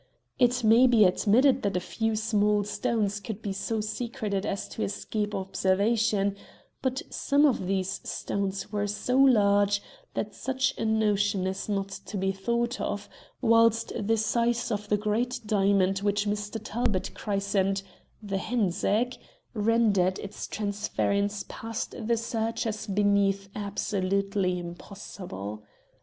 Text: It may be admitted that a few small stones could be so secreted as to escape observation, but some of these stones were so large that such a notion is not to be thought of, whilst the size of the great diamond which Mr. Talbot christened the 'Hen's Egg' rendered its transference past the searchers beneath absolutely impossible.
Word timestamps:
It 0.39 0.63
may 0.63 0.87
be 0.87 1.05
admitted 1.05 1.61
that 1.61 1.77
a 1.77 1.79
few 1.79 2.15
small 2.15 2.63
stones 2.63 3.19
could 3.19 3.39
be 3.43 3.53
so 3.53 3.81
secreted 3.81 4.47
as 4.47 4.67
to 4.69 4.81
escape 4.81 5.35
observation, 5.35 6.35
but 6.81 7.03
some 7.11 7.45
of 7.45 7.67
these 7.67 8.01
stones 8.03 8.71
were 8.71 8.87
so 8.87 9.19
large 9.19 9.79
that 10.15 10.33
such 10.33 10.75
a 10.79 10.85
notion 10.85 11.45
is 11.45 11.69
not 11.69 11.89
to 11.89 12.17
be 12.17 12.31
thought 12.31 12.81
of, 12.81 13.09
whilst 13.43 13.93
the 13.95 14.17
size 14.17 14.71
of 14.71 14.89
the 14.89 14.97
great 14.97 15.39
diamond 15.45 15.99
which 15.99 16.25
Mr. 16.25 16.59
Talbot 16.63 17.13
christened 17.13 17.83
the 18.23 18.39
'Hen's 18.39 18.83
Egg' 18.83 19.19
rendered 19.53 20.17
its 20.17 20.47
transference 20.47 21.45
past 21.47 21.93
the 22.07 22.17
searchers 22.17 22.87
beneath 22.87 23.49
absolutely 23.53 24.57
impossible. 24.57 25.61